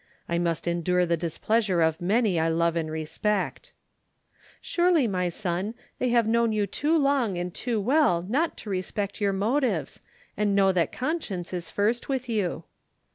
I 0.27 0.39
must 0.39 0.67
endure 0.67 1.05
the 1.05 1.15
displeasure 1.15 1.83
of 1.83 2.01
many 2.01 2.39
I 2.39 2.47
love 2.49 2.75
and 2.75 2.89
respect." 2.89 3.71
"Surely, 4.59 5.05
my 5.07 5.29
son, 5.29 5.75
they 5.99 6.09
have 6.09 6.25
known 6.25 6.51
you 6.51 6.65
too 6.65 6.97
long 6.97 7.37
and 7.37 7.53
too 7.53 7.79
well 7.79 8.23
not 8.23 8.57
to 8.65 8.71
respect 8.71 9.21
your 9.21 9.31
motives, 9.31 9.99
and 10.35 10.55
know 10.55 10.71
that 10.71 10.91
conscience 10.91 11.53
is 11.53 11.69
first 11.69 12.09
with 12.09 12.27
you." 12.27 12.63